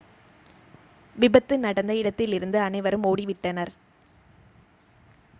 விபத்து 1.15 1.55
நடந்த 1.59 1.93
இடத்திலிருந்து 1.95 2.59
அனைவரும் 2.59 3.05
ஓடிவிட்டனர் 3.05 3.71